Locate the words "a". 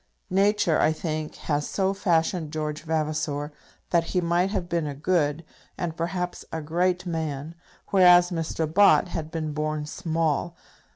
4.87-4.95, 6.51-6.59